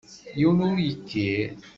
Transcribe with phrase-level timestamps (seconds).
[0.39, 1.49] Yiwen ur yekkir.